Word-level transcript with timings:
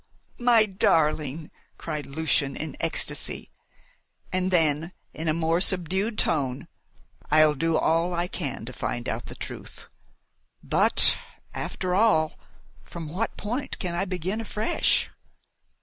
"My 0.39 0.65
darling!" 0.65 1.51
cried 1.77 2.07
Lucian 2.07 2.55
in 2.55 2.75
ecstasy; 2.79 3.51
and 4.33 4.49
then 4.49 4.93
in 5.13 5.27
a 5.27 5.31
more 5.35 5.61
subdued 5.61 6.17
tone: 6.17 6.67
"I'll 7.29 7.53
do 7.53 7.77
all 7.77 8.11
I 8.11 8.27
can 8.27 8.65
to 8.65 8.73
find 8.73 9.07
out 9.07 9.27
the 9.27 9.35
truth. 9.35 9.89
But, 10.63 11.15
after 11.53 11.93
all, 11.93 12.39
from 12.81 13.09
what 13.09 13.37
point 13.37 13.77
can 13.77 13.93
I 13.93 14.05
begin 14.05 14.41
afresh?" 14.41 15.11